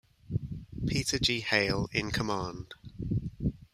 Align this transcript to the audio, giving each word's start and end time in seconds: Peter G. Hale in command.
Peter 0.87 1.19
G. 1.19 1.41
Hale 1.41 1.87
in 1.93 2.09
command. 2.09 2.73